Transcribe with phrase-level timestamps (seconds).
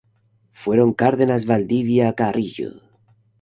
[0.51, 2.71] Fueron Cardenas Valdivia, Carrillo.